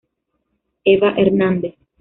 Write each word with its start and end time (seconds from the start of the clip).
Eva 0.93 1.11
Hernández. 1.15 1.75